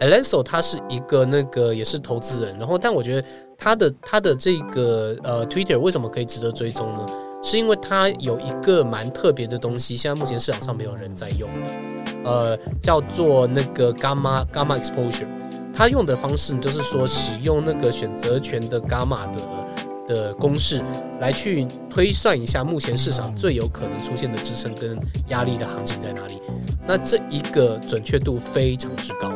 [0.00, 7.06] Alenzo 他是一个那个也是投资人，然后但我觉得他的他的这个呃 Twitter 为什么可以值得追踪呢？
[7.42, 11.70] 是因为他有一个蛮特别的东西，现在目前市场上没有人在用的，
[12.24, 15.28] 呃，叫做那个 Gamma Gamma Exposure。
[15.76, 19.40] 他用的方式就是说使用那个选择权的 Gamma 的
[20.06, 20.82] 的公式
[21.20, 24.98] 来去推算一下目前市场最有可能出现的支撑跟
[25.28, 26.34] 压力的行情在哪里。
[26.86, 29.32] 那这一个准确度非常之高。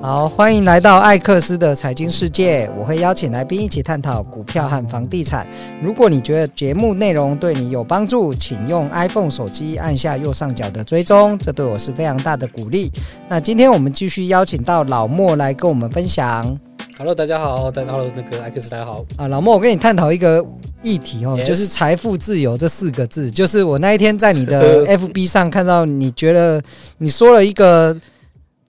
[0.00, 2.70] 好，欢迎来到艾克斯的财经世界。
[2.78, 5.44] 我会邀请来宾一起探讨股票和房地产。
[5.82, 12.92] 如果你觉得节目内容对你有帮助，请用 iPhone 手机按下右上角的追踪，这对我是非常大的鼓励。
[13.28, 16.67] 那今天我们继续邀请到老莫来跟我们分享。
[16.98, 19.06] Hello，大家好，大家 Hello，，那个艾克斯，大家好。
[19.16, 20.44] 啊，老莫，我跟你探讨一个
[20.82, 21.44] 议题哦，Yes.
[21.44, 23.30] 就是财富自由这四个字。
[23.30, 26.60] 就是我那一天在你的 FB 上看到，你觉得
[26.98, 27.96] 你说了一个。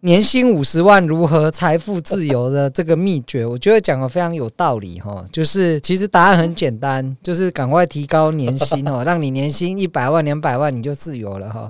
[0.01, 5.25] 年薪五十万如何财富自由的这个秘诀，我觉得讲的非常有道理哈。
[5.29, 11.67] 就是其实答案很简单， 就是赶快提高年薪哦，让你年薪一百万、两百万你就自由了哈。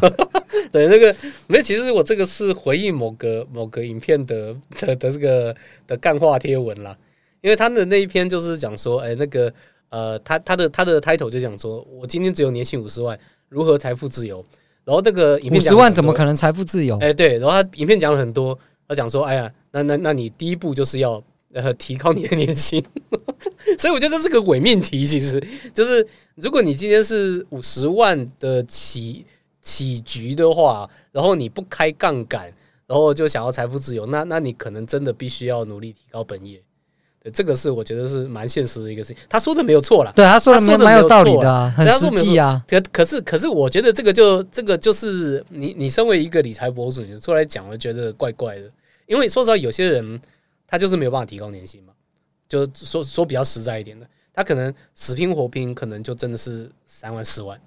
[0.72, 1.14] 对，那个
[1.46, 5.54] 没有，其实我这个是回应某个某个影片的的的这个
[5.86, 6.96] 的干话贴文啦，
[7.40, 9.52] 因为他的那一篇就是讲说，哎，那个
[9.88, 14.44] 呃，他他的他的 title 就讲说我今天只有年薪五十万，如何财富自由？
[14.84, 16.96] 然后那个影片讲五十万怎么可能财富自由？
[16.98, 18.58] 哎，对，然后他影片讲了很多，
[18.88, 22.84] 他讲说，哎呀，那那那你第一步就是要呃提高你的年薪，
[23.78, 25.42] 所以我觉得这是个伪命题，其实
[25.74, 29.24] 就是如果你今天是五十万的起
[29.66, 32.52] 起局的话，然后你不开杠杆，
[32.86, 36.62] 然后就想要财富自由，那那你可能真的必须要努力提高本业。
[37.34, 42.64] 这个是我觉得是蛮现实的一个事情，他说的没有错啦，对，他说的蛮有道理的啊，很实际啊。
[42.68, 48.70] 可可是可是，我觉得这个就这个就是你你身为一个理财博主，你出来讲，我觉得怪怪的。
[49.06, 50.20] 因为说实话，有些人
[50.68, 51.92] 他就是没有办法提高年薪嘛，
[52.48, 57.60] 就说说比较实在一点的，他可能死拼活拼，可能就真的是三万四万，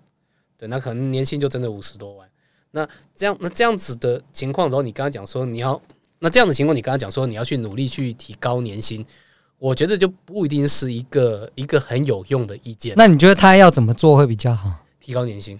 [0.59, 2.27] 对，那可能年薪就真的五十多万。
[2.71, 5.81] 那这样那这样子的情况，然后你刚刚讲说你要
[6.19, 9.03] 那这样的情况，你刚刚讲说你要去努力去提高年薪。
[9.57, 12.93] 我觉得就不一定是一个一个很有用的意见。
[12.95, 14.71] 那你觉得他要怎么做会比较好？
[15.01, 15.59] 提高年薪，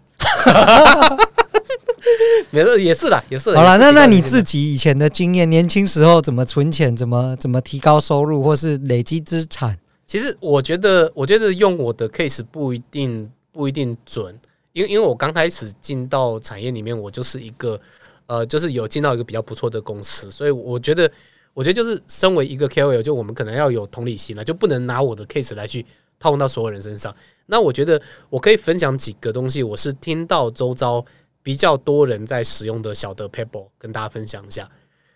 [2.50, 3.54] 没错，也是啦，也是。
[3.56, 9.78] 好了，那那你自己以前的经验，年轻时候怎么存钱，怎么怎么提高收入，或是累积资产？
[10.08, 14.40] 其实我觉得，我觉得用我的 case 不一定不一定准，
[14.74, 17.80] 因为因为我刚开始进到产业里面，我就是一个
[18.28, 21.12] 呃，就是有进到一个比较不错的公司，所以我觉得。
[21.56, 25.86] 我觉得就是身为一个 KOL，就我们可能要有同理心了，就不能拿我的 case 来去
[26.18, 27.14] 套用到所有人身上。
[27.48, 31.04] 那我觉得我可以分享几个东西，我是听到周遭
[31.44, 34.70] 比较多人在使用的小的 pebble 跟大家分享一下。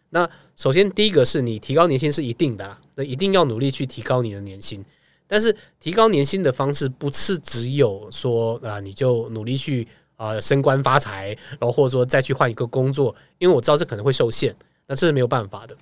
[0.10, 4.84] 那首先第一个是你提高年薪是一定的啦，那一定要努力去提高你的年薪。
[5.28, 11.30] 但是提高年薪的方式不是只有说啊，你就努力去啊升官发财，
[11.60, 14.56] 然后或者说再去换一个工作，因为我知道这可能会受限，
[14.88, 15.76] 那这是没有办法的。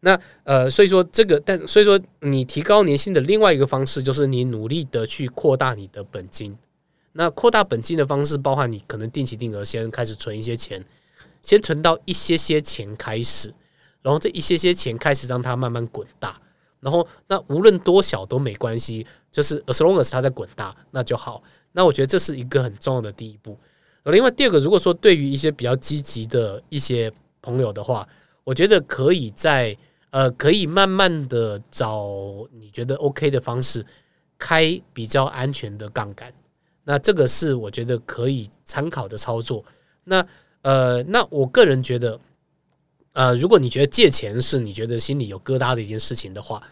[0.00, 6.56] 那呃，所以说这个，但所以说你提高年薪的另外一个方式，就是你努力的去扩大你的本金。
[7.12, 10.84] 那扩大本金的方式，包含你可能定期定额先开始存一些钱，
[11.42, 13.54] 先存到一些些钱开始，
[14.02, 16.40] 然后这一些些钱开始让它慢慢滚大。
[16.82, 21.42] 然后那无论多小都没关系，就是 as long as 它在滚大，那就好。
[21.72, 23.56] 那我觉得这是一个很重要的第一步。
[24.04, 27.10] 另外第二个，如果说对于一些比较积极的一些
[27.40, 28.06] 朋友的话，
[28.42, 29.74] 我觉得可以在
[30.10, 32.10] 呃，可以慢慢的找
[32.50, 33.86] 你觉得 OK 的方式，
[34.36, 36.30] 开比较安全的杠杆。
[36.84, 39.64] 那这个是我觉得可以参考的操作。
[40.04, 40.26] 那
[40.62, 42.18] 呃，那我个人觉得，
[43.12, 46.62] 呃，如果你觉得借钱是你觉得心里有疙瘩的一件事情的话，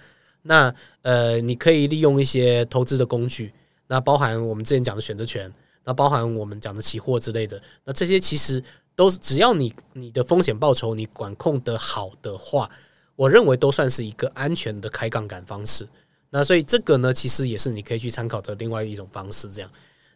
[0.42, 3.52] 那呃，你可以利用一些投资的工具，
[3.86, 5.52] 那包含我们之前讲的选择权，
[5.84, 7.60] 那包含我们讲的期货之类的。
[7.84, 8.62] 那这些其实
[8.94, 12.70] 都是只要你你的风险报酬你管控得好的话。
[13.16, 15.86] 我认为都算是一个安全的开杠杆方式，
[16.30, 19.46] 那所以这个呢，其实也是你可以去参考的另外一种方式。
[19.50, 19.70] 这样，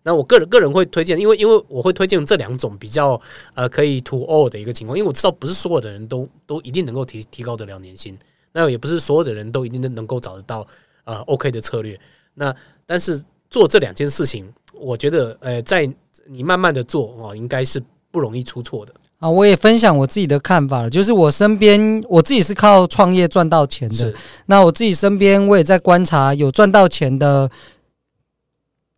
[0.04, 3.20] 那我个人个人会推荐，因为因为我会推荐这两种比较
[3.54, 8.16] 呃可以 to all 的一个情况，因为我知道不是所有的人都都一定能够提提高得了年薪，
[8.52, 10.66] 那也不是所有的人都一定能能够找得到
[11.04, 11.98] 呃 OK 的策略。
[12.34, 12.54] 那
[12.84, 15.90] 但是做这两件事情，我觉得呃在
[16.26, 18.92] 你慢慢的做哦，应该是不容易出错的。
[19.20, 24.12] 啊，我也分享我自己的看法了，就是我身边我自己是靠创业赚到钱的。
[24.46, 27.50] 那我自己身边我也在观察有赚到钱的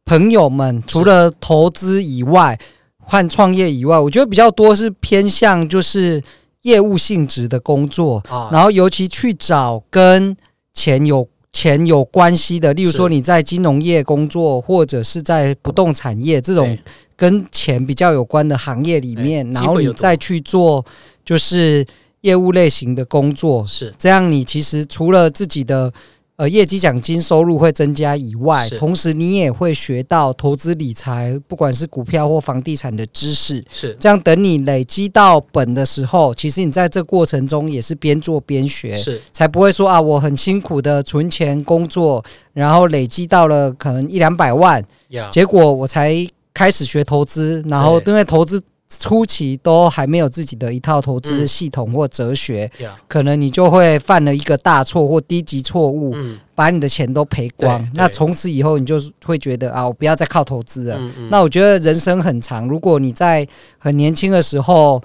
[0.07, 2.59] 朋友们，除了投资以外，
[2.99, 6.23] 换创业以外，我觉得比较多是偏向就是
[6.63, 8.23] 业务性质的工作，
[8.53, 10.37] 然后尤其去找跟
[10.73, 16.79] 钱有钱有关系的，例如说你在金融业工作，或者是在不动产业这种
[17.17, 20.87] 跟钱比较有关的行业里面，然后你再去做
[21.25, 21.85] 就是
[22.21, 23.93] 业务类型的工作，是。
[23.99, 25.93] 这样，你其实除了自己的。
[26.37, 33.65] 呃，业绩奖金收入会增加以外，同时你也会学到投资理财，不管是股票或房地产的知识。
[33.71, 42.23] 是这样，等你累积到本的时候，其实你在这过程中也是边做边学，是才不会说啊，我很辛苦的存钱工作，
[42.53, 44.85] 然后累积到了可能一两百万.
[45.33, 46.15] 结果我才
[46.53, 48.63] 开始学投资，然后因为投资。
[48.89, 57.85] 初期都还没有自己的一套投资系统或哲学，嗯、可能你就会犯了一个大错或低级错误，嗯、把你的钱都赔光。
[57.95, 61.01] 那从此以后，你就会觉得啊，我不要再靠投资了。
[61.31, 63.47] 那我觉得人生很长，如果你在
[63.79, 65.03] 很年轻的时候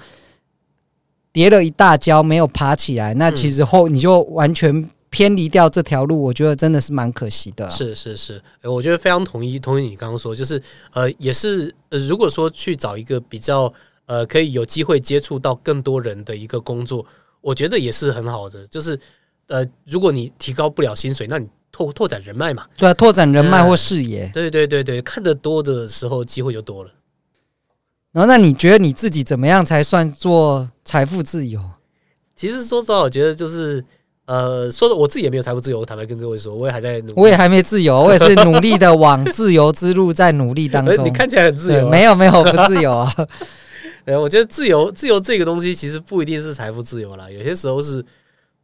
[1.34, 4.88] 跌了一大跤没有爬起来，那其实后你就完全。
[5.12, 7.70] 偏离掉这条路，我觉得真的是蛮可惜的啊。
[7.70, 10.60] 是是是，我觉得非常同意同意你刚刚说，就是
[10.94, 13.72] 呃，也是呃，如果说去找一个比较
[14.06, 17.06] 呃，可以有机会接触到更多人的一个工作，
[17.42, 18.66] 我觉得也是很好的。
[18.68, 18.98] 就是
[19.48, 26.92] 呃，如果你提高不了薪水，那你拓拓展人脉嘛，对啊，拓展人脉或视野，对对对对，看得多的时候，机会就多了。
[28.14, 31.62] 然后，那你觉得你自己怎么样才算做财富自由？
[32.34, 33.84] 其实说实话，我觉得就是。
[34.26, 41.04] 呃，说的我自己也没有财富自由，坦白跟各位说，我也还在努力，我也还没自由，我也是努力的往自由之路在努力当中。
[41.06, 43.14] 你看起来很自由，没有没有不自由啊。
[44.06, 48.04] 呃，我觉得自由自由这个东西其实不一定是财富自由啦，有些时候是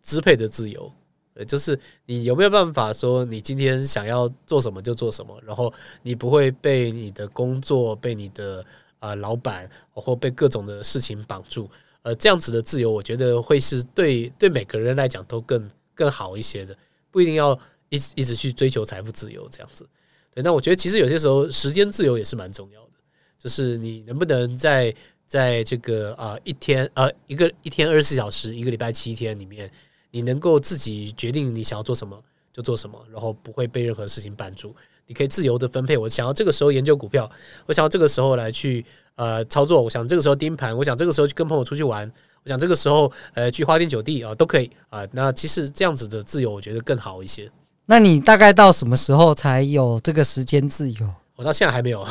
[0.02, 0.92] 支配的自由。
[1.36, 5.72] 呃，就是你有没有办法说，你今天想要做什么就做什么，然后
[6.02, 8.60] 你不会被你的工作、被你的
[9.00, 11.70] 啊、呃、老板或被各种的事情绑住。
[12.08, 16.74] 呃，这样子的自由，我觉得会是对对每个人来讲都更更好一些的，
[17.12, 17.60] 不一定要
[17.90, 19.86] 一直一直去追求财富自由这样子。
[20.34, 22.92] 对，那我觉得其实有些时候时间自由也是蛮重要的，
[23.38, 24.96] 就是你能不能在
[25.26, 29.70] 在这个啊、一天呃一个一天二十四小时，一个礼拜七天里面，
[30.10, 32.18] 你能够自己决定你想要做什么
[32.54, 34.74] 就做什么，然后不会被任何事情绊住，
[35.08, 35.98] 你可以自由的分配。
[35.98, 37.30] 我想要这个时候研究股票，
[37.66, 38.86] 我想要这个时候来去。
[39.18, 42.08] 呃，操作，我想这个时候盯盘，我想这个时候去跟朋友出去玩，
[42.44, 45.04] 我想这个时候呃去花天酒地啊，都可以啊。
[45.12, 47.50] 那其实这样子的自由，我觉得更好一些。
[47.88, 51.10] 那你大概到什么时候才有这个时间自由？
[51.36, 52.08] 我到现在还没有。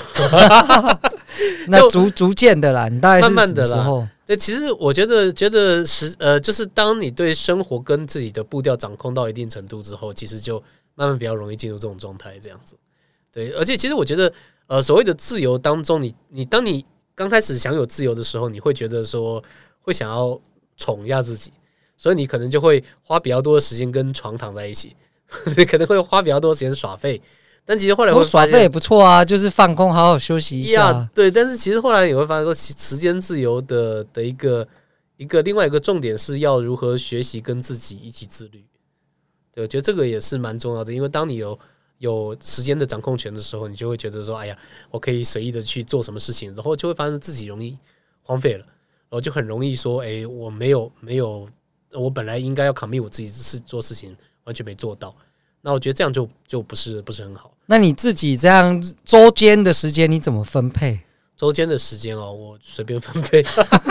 [1.69, 4.05] 那逐逐渐的啦，你大概是慢慢的时候。
[4.27, 10.61] 对，其实我觉得觉得是呃，就是当你对生活跟自己的步调掌控到一定程度之后，其实就
[10.97, 12.75] 慢慢比较容易进入这种状态，这样子。
[13.37, 14.33] 对，而且其实我觉得
[14.67, 16.85] 呃，所谓的自由当中你，你你当你。
[17.19, 19.43] 刚开始享有自由的时候，你会觉得说
[19.81, 20.39] 会想要
[20.77, 21.51] 宠一下自己，
[21.97, 24.95] 所以你可能就会花比较多的时间跟床躺在一起，
[25.57, 27.19] 你可能会花比较多的时间耍废。
[27.65, 31.09] 但其实后来我耍废也不错啊，就是放空，好好休息一下。
[31.15, 34.69] 对，但是其实后来你会发现说，时间自由的的一个
[35.17, 38.63] 一个另外一个重点是要如何学习跟自己一起自律。
[39.55, 41.59] 对，我觉得这个也是蛮重要的，因为当你有。
[41.99, 44.59] 有时间的掌控权的时候，你就会觉得说：“哎呀，
[44.91, 47.77] 我可以随意的去做什么事情。”然后就会发现自己容易
[48.23, 51.49] 荒废了，然后就很容易说：“哎，我没有没有，
[51.93, 55.15] 我本来应该要 commit 我自己是做事情，完全没做到。”
[55.63, 57.51] 那我觉得这样就就不是不是很好。
[57.67, 61.01] 那你自己这样周间的时间你怎么分配？
[61.37, 63.45] 周间的时间哦，我随便分配，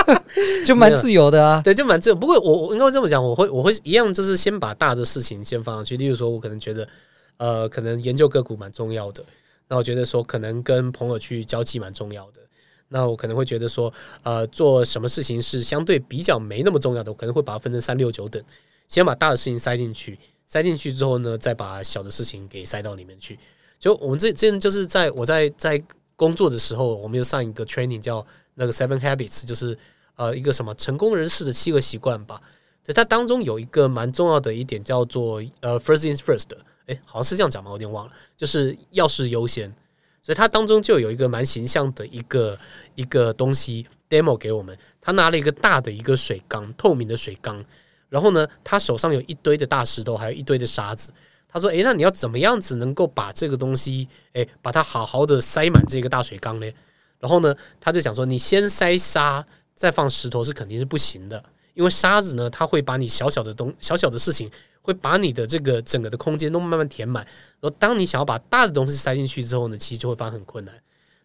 [0.65, 1.61] 就蛮自由的啊。
[1.65, 2.15] 对，就蛮自由。
[2.15, 5.97] 不过我我应该这么讲，我会我会一样，就是先把大的事情先放上去。
[5.97, 6.87] 例如说，我可能觉得。
[7.37, 9.23] 呃，可能研究个股蛮重要的。
[9.67, 12.41] 那我觉得说，可能跟朋友去交际蛮重要的。
[12.89, 18.41] 那我可能会觉得说，呃，做什么事情是相对比较没那么重要的，我可能会把它分成三六九等，
[18.87, 23.39] 先把大的事情塞进去，塞进去之后呢，再把小的事情给塞到里面去。
[23.79, 25.83] 就我们这这就是在我在在
[26.15, 29.75] 工作的时候，我们有上一个 training 叫那个 Seven Habits，就是
[30.15, 32.39] 呃一个什么成功人士的七个习惯吧。
[32.83, 36.49] 对，它当中有一个蛮重要的一点叫做呃 First things first。
[36.87, 37.71] 诶，好像是这样讲吗？
[37.71, 39.73] 我有点忘了，就是钥匙优先，
[40.21, 42.57] 所以它当中就有一个蛮形象的一个
[42.95, 44.77] 一个东西 demo 给我们。
[45.01, 47.63] 他拿了一个大的一个水缸，透明的水缸，
[48.09, 51.13] 然后呢，他手上有一堆的大石头，还有一堆的沙子。
[51.47, 56.69] 他说：“诶，那你要怎么样子能够把这个东西，诶，把它好好的塞满这个大水缸呢？”
[57.17, 61.41] 然后呢，他就讲说：“你先塞沙，再放石头是肯定是不行的，
[61.73, 64.51] 因为沙子呢，它会把你小小的东小小的事情。”
[64.85, 67.25] 会把你的这个整个的空间都慢慢填满，
[67.59, 70.75] 然后当你想要把大的东西塞进去之后呢，其实就会发现很困难。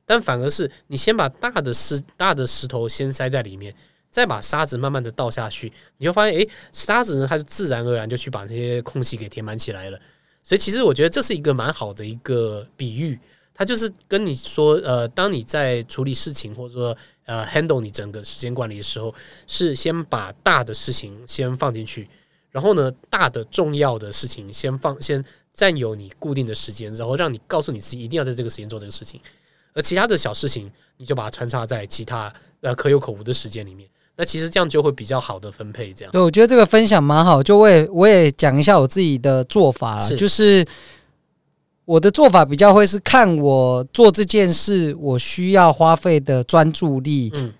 [0.06, 3.74] 但反而是你先把大的石大的石头先塞在里面，
[4.10, 10.00] 再把沙子慢慢的倒下去，你就发现，诶，沙子呢，它就自然而然就去把这些空隙给填满起来了。
[10.42, 13.20] 所以其实我觉得这是一个蛮好的一个比喻，
[13.52, 19.14] 它就是跟你说，呃，当你在处理事情或者说呃 handle 你整个时间管理的时候，
[19.46, 22.08] 是先把大的事情先放进去，
[22.50, 29.20] 然后呢，大的重要的事情先放先占有你固定的时间，然后让你告诉你自己一定要在这个时间做这个事情，
[29.74, 33.88] 而其他的小事情你就把它穿插在其他呃可有可无的时间里面。
[34.16, 36.12] 那其实这样就会比较好的分配，这样。
[36.12, 37.42] 对，我觉得这个分享蛮好。
[37.42, 40.66] 就我也我也讲一下我自己的做法就是
[41.86, 47.52] 我的做法比较会是看我做这件事我需要花费的专注力，嗯，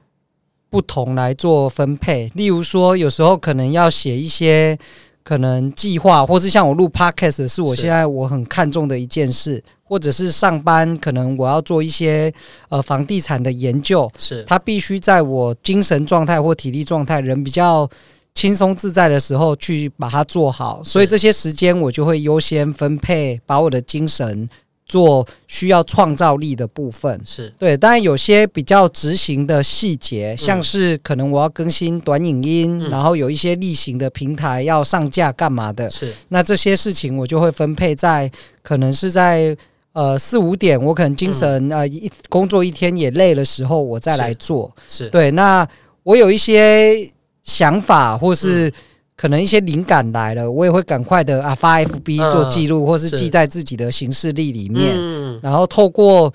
[0.70, 2.28] 不同来做分配。
[2.28, 4.78] 嗯、例如说，有时候可能要写一些
[5.22, 9.62] 可能计划，或是像我录 Podcast 是我现在我很看重的一件事。
[9.90, 12.32] 或者是上班，可能我要做一些
[12.68, 17.90] 呃房地产的研究，是它必须在我精神状态或体力状态人比较
[18.32, 24.48] 轻松自在的时候去把它做好，所以这些时间我就会优先分配，把我的精神
[24.90, 27.18] 做需要创造力的部分。
[27.24, 38.28] 是对，当然有些比较执行的细节，像是可能我要更新短影音，嗯、然后有一些例行的平台要上架干嘛的，是那这些事情我就会分配在
[38.62, 39.56] 可能是在。
[39.92, 44.72] 呃，四五点，我可能精神、嗯、呃一工作一天也累的时候，我再来做。
[44.88, 45.32] 是，是对。
[45.32, 45.66] 那
[46.04, 47.10] 我有一些
[47.42, 48.72] 想法，或是
[49.20, 54.94] 可能一些灵感来了，我也会赶快的啊发 FB 做记录，嗯、或是记在自己的行事历里面。
[54.96, 56.32] 嗯、然后透过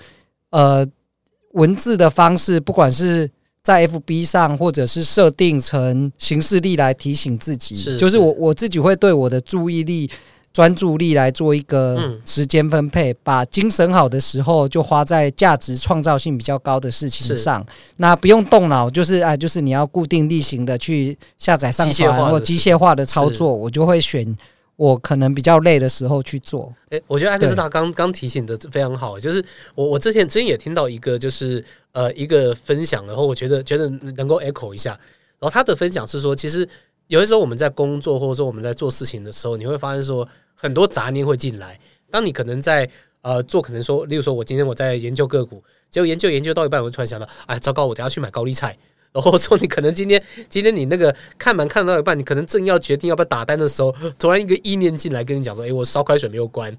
[0.50, 0.86] 呃
[1.54, 3.28] 文字的方式，不管是
[3.60, 10.08] 在 FB 上，或者是设定成行事历来提醒自己，是是就是我我自己会对我的注意力。
[10.56, 17.62] 专注力来做一个时间分配，嗯、把精神好的时候就花在价值创造性比较高的事情上。
[17.98, 24.34] 那不用动脑，就是啊，就是你要固定例行的去下载上传或机械化的操作，我就会选
[24.76, 26.72] 我可能比较累的时候去做。
[26.88, 29.44] 诶，我觉得艾克斯塔刚刚提醒的非常好，就是
[29.74, 34.92] 我我之前之前也听到一个就是呃一个分享，然后我觉得觉得能够 echo 一下，
[35.38, 36.66] 然后他的分享是说，其实
[37.08, 40.26] 有的时候我们在工作或者说我们在做事情的时候，你会发现说。
[40.56, 41.78] 很多杂念会进来。
[42.10, 42.88] 当你可能在
[43.20, 48.76] 呃做，可能说，例如说，我今天我在研究个股，结果研究研究到一半，我突然想到，哎，糟糕，我等下去买高利菜。
[49.12, 56.74] 然后说，你可能今天今天你那个看盘看到一半，你可能正要决定要不要打单的时候，突然一个意念进来跟你讲说，哎，我烧开水没有关，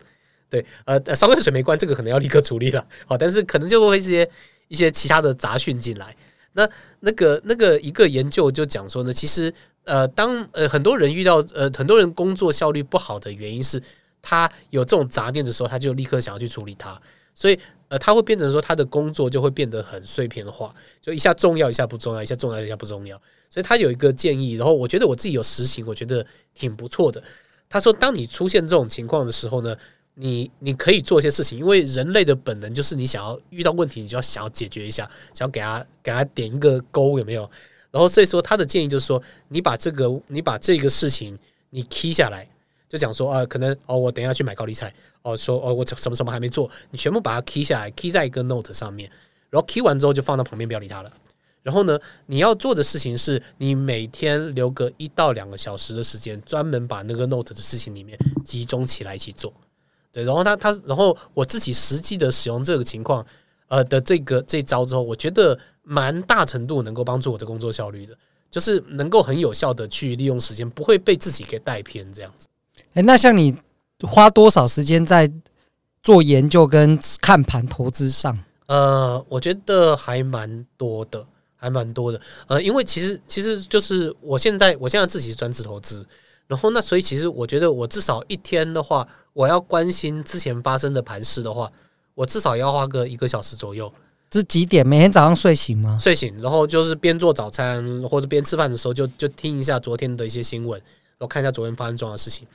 [0.49, 2.85] 对，呃，烧开水没关，这个可能要立刻处理了。
[3.05, 4.29] 好，但是可能就会一些
[4.69, 6.15] 一些其他的杂讯进来。
[6.53, 6.69] 那
[7.01, 9.53] 那个那个一个研究就讲说呢，其实。
[9.87, 13.81] 呃，当呃很多人遇到呃很多人工作效率不好的原因是，
[14.21, 17.01] 他有这种杂念的时候，他就立刻想要去处理它，
[17.33, 23.17] 所以呃他会变成说他的工作就会变得很碎片化，就一下重要一下不重要，一下重要一下不重要。
[23.49, 27.23] 所以他有一个建议，然后我觉得我自己有实行，我觉得挺不错的。
[27.69, 29.73] 他说，当你出现这种情况的时候呢，
[30.15, 37.49] 你你可以做一些事情，因为人类的本能就是你想要遇到问题，你就要想要解决一下，想要给他给他点一个勾，有没有？
[37.89, 41.37] 然后，所以说他的建议就是说，你把这个，你把这个事情
[41.69, 42.47] 你 key 下来，
[42.89, 49.09] 就讲说，呃，可能哦，我等一下去买高丽菜，哦，说哦，我什么什么还没做，你全部把它 key 下来，key 在一个 note 上面，
[49.49, 51.11] 然后 key 完之后就放到旁边，不要理它了。
[51.63, 59.53] 然后呢，你要做的事情是，你每天留个一到两个小时的时间，专门把那个 note 的事情里面集中起来一起做。
[60.11, 63.25] 对，然后他他，然后我自己实际的使用这个情况，
[63.67, 65.57] 呃的这个这招之后，我觉得。
[65.89, 68.13] 蛮大程度能够帮助我的工作效率的，
[68.51, 72.47] 就是能够很有效的去利用时间，不会被自己给带偏这样子。
[72.95, 73.55] 诶，那像你
[74.01, 75.31] 花多少时间在
[76.03, 78.37] 做研究跟看盘投资上？
[78.65, 81.25] 呃，我觉得还蛮多的，
[81.55, 82.19] 还蛮多的。
[82.47, 86.05] 呃，因为其实其实就是我现在我现在自己是专职投资，
[86.47, 91.71] 然后那所以其实我觉得我至少一天的话，我要关心之前发生的盘势的话，
[92.13, 93.89] 我至少要花个一个小时左右。
[94.31, 94.85] 是几点？
[94.85, 95.97] 每天早上睡醒吗？
[96.01, 102.45] 睡醒，然后就是边做早餐或者边吃饭的时候就，就听一下昨天的一些新闻，然后看一下昨天发生重要的事情。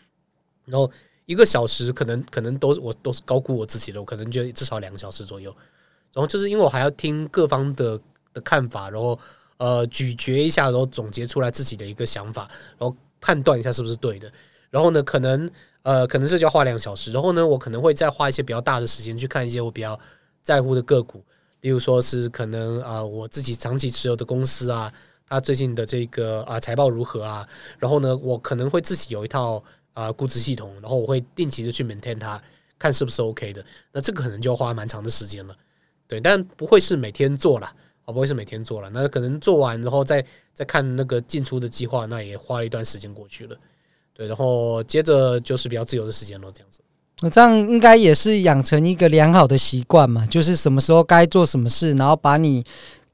[0.67, 0.91] 然后
[1.26, 5.55] 一个小时可能可能都我都是高估我自己的，我可能觉得至少两个小时左右。
[6.12, 7.99] 然后就是因为我还要听各方的
[8.35, 9.19] 的看法，然后
[9.57, 12.43] 呃咀嚼一下，然后总结出来自己的一个想法，
[12.79, 14.31] 然后判断一下是不是对的。
[14.69, 15.49] 然后呢，可能
[15.83, 17.12] 呃可能这就要花两个小时。
[17.12, 19.99] 然后呢，我可能会再花一些比较大的时间去看一些我比较
[20.43, 21.25] 在乎的个股。
[21.62, 24.92] 例如说是可能啊、我自己长期持有的公司啊，
[25.26, 27.49] 它最近的这个啊财报如何啊？
[27.78, 29.62] 然后呢，我可能会自己有一套
[29.95, 32.42] 啊、估值系统，然后我会定期的去 maintain 它，
[32.78, 33.64] 看是不是 OK 的。
[33.92, 35.57] 那这个可能就要花蛮长的时间了，
[36.09, 37.66] 对，但不会是每天做了
[38.04, 43.57] 啊，不会是每天做了，那可能做完然后再再看那个进出的计划，那也花了一段时间过去了。
[44.14, 46.81] 对，然后接着就是比较自由的时间了，这样子。
[47.23, 52.64] 我这样应该也是养成一个良好的习惯嘛，就是什么时候该做什么事，然后把你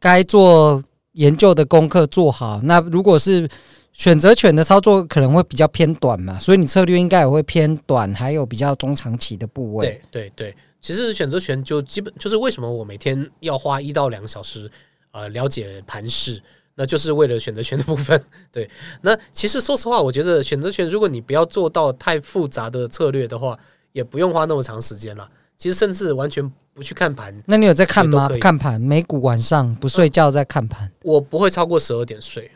[0.01, 2.61] 该做研究的功课做好。
[2.65, 3.49] 那如果是
[3.93, 10.01] 选择权的操作，可能会比较偏短嘛，所以你策略应该也会偏短，还有比较中长期的部位。
[10.11, 14.71] 对对对，其实选择权就基本就是为什么我每天要花一到两个小时
[15.11, 16.43] 呃了解盘势。
[16.81, 18.23] 那就是为了选择权的部分，
[18.53, 18.71] 对。
[19.03, 23.59] 那其实说实话，我觉得选择权，如果你不要做到太复杂的策略的话，
[23.99, 25.29] 也不用花那么长时间了。
[25.57, 27.35] 其实甚至完全不去看盘。
[27.47, 28.29] 那你有在看吗？
[28.41, 30.91] 看盘，美股晚上不睡觉在看盘。
[31.03, 32.49] 我不会超过十二点睡，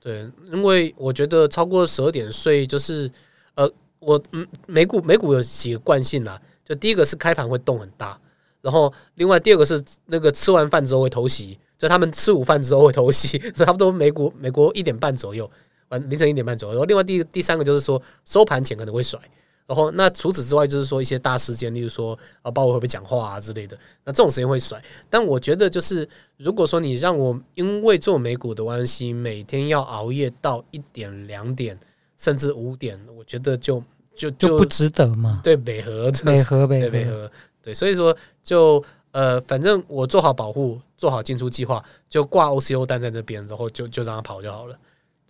[0.00, 3.08] 对，因为我觉得超过十二点睡就是，
[3.54, 8.18] 呃，我嗯，美股美股有几个惯性啦，就第一个是开盘会动很大，
[8.60, 11.58] 然后另外第二个是那个吃完饭之后会偷袭。
[11.76, 15.48] 就他们吃午饭之后会偷袭， 差不多美股美国一点半左右，
[15.88, 16.74] 完凌晨一点半左右。
[16.74, 19.20] 然后另外第第三个就是说收盘前可能会甩。
[19.66, 24.82] 然后那除此之外就是说一些大事件，例如说啊，鲍威会不会讲话啊之类的，那这种时间会甩。
[25.08, 31.78] 但我觉得就是如果说你让我因为做美股的关系，每天要熬夜到一点两点
[32.18, 33.82] 甚至五点，我觉得就
[34.14, 35.40] 就就，就不值得嘛。
[35.42, 37.30] 对，美和美和美美和
[37.62, 38.84] 对，所以说就。
[39.14, 41.80] 呃，反正我做好保护，做好进出计划，
[42.10, 44.76] 就挂 OCO 单在那边，然后就就让它跑就好了。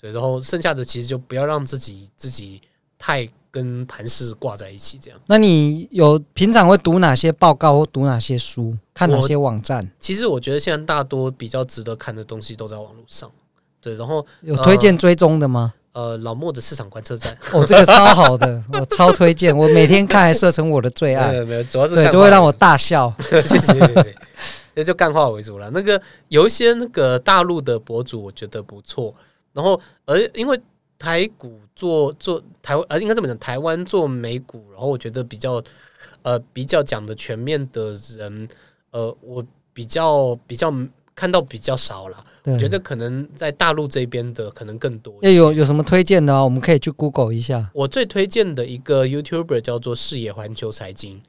[0.00, 2.62] 对，然后剩下的其实就不要让自己自己
[3.06, 5.20] 太跟盘势挂在一起，这样。
[5.26, 9.90] 那你有平常会读哪些报告或读哪些书，看哪些网站？
[10.00, 13.30] 其实我觉得现在大多比较值得看的东西都在网络上。
[13.78, 15.74] 对，然后有推荐追踪的吗？
[15.92, 21.28] 呃，老莫的市场观测站，哦，这个超好的， 我超推荐，我每天看还设成我的最爱。
[21.28, 23.14] 没有没有，主要是对，就会让我大笑。
[23.28, 24.16] 谢 谢谢谢，
[24.74, 25.70] 那就干话为主了。
[25.74, 29.14] 那个有一些那个大陆的博主，我觉得不错。
[29.52, 30.58] 然后，而因为
[31.04, 35.62] 台股做做台湾，呃，应该这么讲，台湾做美股，然后我觉得比较
[36.22, 38.48] 呃比较讲的全面的人，
[38.92, 40.72] 呃，我比较比较。
[41.16, 45.14] 看到比较少了，我觉得可能在大陆这边的可能更多。
[45.22, 46.34] 有有什么推荐的？
[46.42, 47.70] 我们可以去 Google 一下。
[47.72, 51.22] 我最推荐的一个 YouTuber 叫做视野环球财经，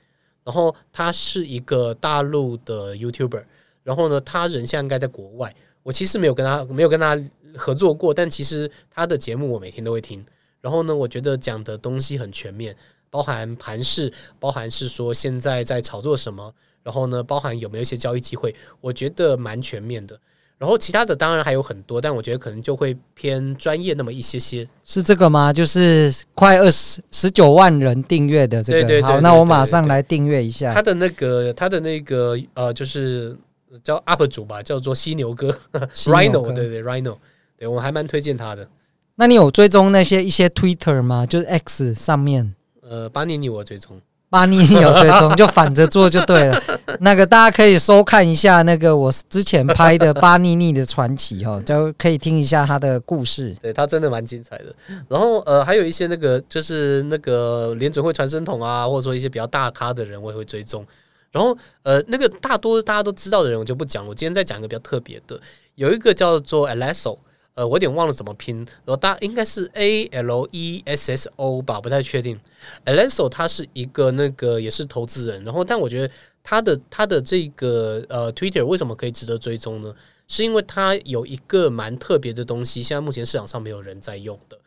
[0.44, 3.44] 然后他是一个大陆的 YouTuber，
[3.84, 5.56] 然后呢，他人现在应该在国外。
[5.84, 7.16] 我其实没有跟他没有跟他
[7.56, 10.26] 合作过，但其实他的节目我每天都会听。
[10.62, 12.76] 然后呢，我觉得讲的东西很全面，
[13.10, 16.54] 包含盘势，包含是说现在在炒作什么。
[16.84, 20.20] 然后呢，包含有没有一些交易机会，我觉得蛮全面的。
[20.58, 24.68] 然后其他的当然还有很多，但我觉得可能就会偏专业那么一些些。
[24.86, 25.52] 是这个吗？
[25.52, 28.80] 就是快二十十九万人订阅的这个。
[28.80, 29.14] 对对对对对对。
[29.16, 30.74] 好，那我马上来订阅一下。
[30.74, 33.36] 他的那个，他的那个呃，就是
[33.84, 35.50] 叫 UP 主吧，叫做犀牛哥，
[35.94, 37.18] 犀牛哥， Rhino，对对，Rhino，
[37.58, 38.68] 对我还蛮推荐他的。
[39.16, 41.26] 那你有追踪那些一些 Twitter 吗？
[41.26, 42.54] 就是 X 上面。
[42.82, 44.02] 呃，巴尼尼我追踪。
[44.28, 46.62] 巴尼尼有追踪，就反着做就对了。
[47.00, 53.56] 那个大家可以收看一下那个我之前拍的巴尼尼的传奇哈，就可以听一下他的故事。
[53.62, 54.76] 对，他真的蛮精彩的。
[55.08, 60.86] 然后呃，还有一些那个就是那个联准会传声筒啊，或者说一些比较大咖的人，我也会追踪。
[61.32, 64.10] 然后呃，那个大多大家都知道的人，我就不讲了。
[64.10, 65.40] 我今天再讲一个比较特别的，
[65.76, 67.18] 有一个叫做 Alesso。
[67.56, 72.38] 呃，我有点忘了怎么拼，然后大应该是 A L E S S O 吧，不太确定。
[72.86, 76.14] Alesso 他是一个那个也是投资人，然后但我觉得
[76.44, 79.96] 他的他的这个呃 Twitter 为什么可以值得追踪呢？
[80.28, 84.58] 是因为他有一个蛮特别的东西，现在目前市场上没有人在用的，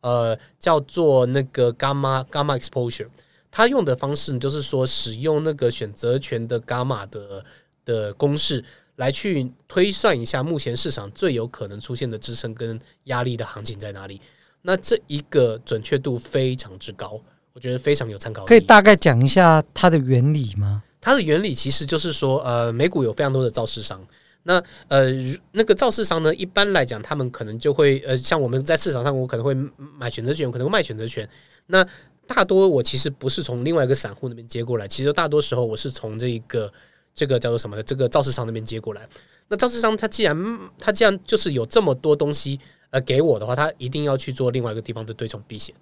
[0.00, 3.08] 呃，叫做那个 Gamma Gamma Exposure。
[3.50, 7.44] 他用的方式就是说使用那个选择权的 Gamma 的
[7.84, 8.64] 的公式。
[8.98, 14.20] 来去推算一下目前市场最有可能出现的支撑跟压力的行情在哪里？
[14.62, 17.20] 那这一个准确度非常之高，
[17.52, 18.44] 我觉得非常有参考。
[18.44, 20.82] 可以大概讲一下它的原理吗？
[21.00, 24.04] 它的原理其实就是说，呃，美股有非常多的造市商，
[24.42, 25.06] 那呃，
[25.52, 31.26] 那个造市商呢，一般来讲，他们可能就会呃，像我们在市场上，我可能会买选择权，我可能会卖选择权。
[31.66, 31.86] 那
[32.26, 36.72] 大多我其实不是从另外一个散户那边接过来，其实大多时候我是从这一个。
[37.18, 37.82] 这个叫做什么的？
[37.82, 39.04] 这个造市商那边接过来，
[39.48, 45.74] 那造市商他既然他既然就是有这么多东西呃给我的话，他一定要去做另外一个地方的对冲避险。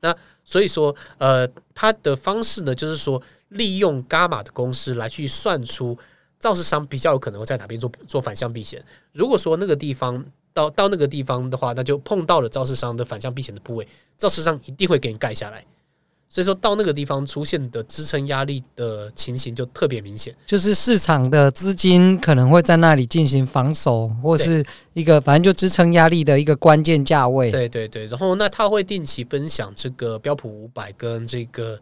[0.00, 5.98] 那所以说呃，他的方式呢，就是说利用伽马的公式来去算出
[6.38, 8.80] 造市商比较有可能会在哪边做做反向避险。
[9.12, 15.64] 如果说那个地方到到那个地方的话，那就碰到了肇事商的反向避险的部位，肇事商一定会给你盖下来。
[16.28, 27.50] 所以说到那个地方出现的支撑压力的情形就特别明显，就是市场的资金可能会在那里进行防守，或是一个反正就支撑压力的一个关键价位。
[27.50, 31.80] 对对对，然后那他会定期分享这个标普五百跟这个。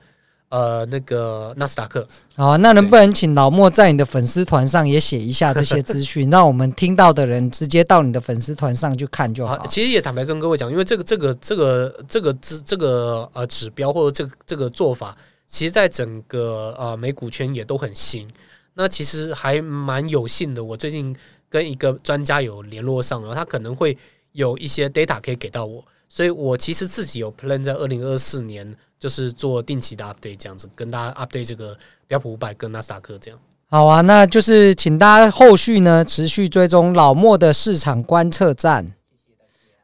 [0.48, 2.06] 呃，那个纳斯达克，
[2.36, 9.66] 好啊，那能不能请老莫在你的粉丝团上也写一下这些资讯，让我们听到的人直接到你的粉丝团上去看就好。
[9.66, 15.16] 其实也坦白跟各位讲，因为这个这个这个这个指这个呃指标或者这个这个做法，
[15.48, 18.28] 其实在整个呃美股圈也都很新。
[18.74, 21.14] 那其实还蛮有幸的，我最近
[21.50, 23.98] 跟一个专家有联络上，然后他可能会
[24.30, 28.72] 有一些 data 可以给到我，所以我其实自己有 plan 在二零二四年。
[28.98, 33.38] 就是做定期的 update 这样子，跟大家 update 这个标普五百跟纳斯达克这样。
[33.68, 38.92] 好啊，那就是请大家后续呢持续追踪老莫的市场观测站。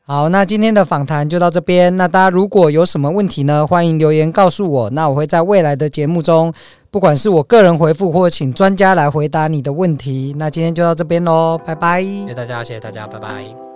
[0.05, 1.97] 好，那今天的访谈就到这边。
[1.97, 4.91] 那大家如果有什么问题呢，欢迎留言告诉我。
[4.91, 6.53] 那我会在未来的节目中，
[6.91, 10.35] 不管是我个人回复，或请专家来回答你的问题。
[10.37, 12.03] 那今天就到这边喽，拜拜。
[12.03, 13.72] 谢谢大家，谢谢大家，拜拜。